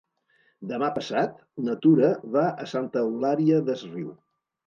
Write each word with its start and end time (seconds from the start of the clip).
Demà 0.69 0.87
passat 0.95 1.35
na 1.67 1.75
Tura 1.83 2.09
va 2.37 2.45
a 2.65 2.67
Santa 2.73 3.05
Eulària 3.05 3.59
des 3.69 3.85
Riu. 3.93 4.09